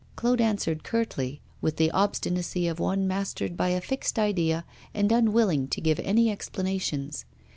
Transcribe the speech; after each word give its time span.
Claude 0.15 0.41
answered 0.41 0.83
curtly, 0.83 1.41
with 1.61 1.77
the 1.77 1.91
obstinacy 1.91 2.67
of 2.67 2.79
one 2.79 3.07
mastered 3.07 3.55
by 3.55 3.69
a 3.69 3.79
fixed 3.79 4.17
idea 4.17 4.65
and 4.95 5.11
unwilling 5.11 5.67
to 5.67 5.79
give 5.79 5.99
any 5.99 6.31
explanations. 6.31 7.23